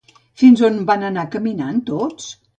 Fins 0.43 0.63
on 0.69 0.79
van 0.87 1.05
anar 1.11 1.27
caminant 1.37 1.79
tots? 1.93 2.33